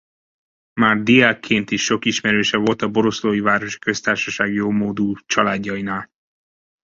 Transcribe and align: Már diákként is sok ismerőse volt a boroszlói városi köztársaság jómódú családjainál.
Már 0.73 0.97
diákként 1.03 1.71
is 1.71 1.83
sok 1.83 2.05
ismerőse 2.05 2.57
volt 2.57 2.81
a 2.81 2.87
boroszlói 2.89 3.39
városi 3.39 3.79
köztársaság 3.79 4.53
jómódú 4.53 5.13
családjainál. 5.25 6.09